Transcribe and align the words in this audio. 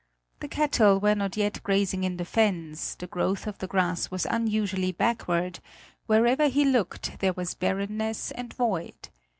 The 0.39 0.47
cattle 0.47 0.99
were 0.99 1.13
not 1.13 1.37
yet 1.37 1.61
grazing 1.61 2.03
in 2.03 2.17
the 2.17 2.25
fens, 2.25 2.95
the 2.95 3.05
growth 3.05 3.45
of 3.45 3.59
the 3.59 3.67
grass 3.67 4.09
was 4.09 4.25
unusually 4.25 4.91
backward; 4.91 5.59
wherever 6.07 6.47
he 6.47 6.65
looked 6.65 7.19
there 7.19 7.33
was 7.33 7.53
barrenness 7.53 8.31
and 8.31 8.51
void. 8.51 9.09